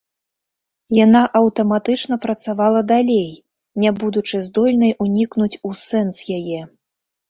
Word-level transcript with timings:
Яна 0.99 1.21
аўтаматычна 1.39 2.17
працавала 2.25 2.81
далей, 2.95 3.31
не 3.87 3.95
будучы 4.03 4.45
здольнай 4.49 4.99
унікнуць 5.09 5.55
у 5.67 5.77
сэнс 5.89 6.15
яе. 6.43 6.61